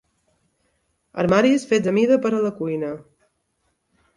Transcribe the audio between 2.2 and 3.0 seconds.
per a la cuina.